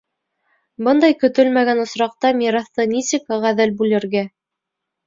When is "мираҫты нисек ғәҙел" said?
2.41-3.79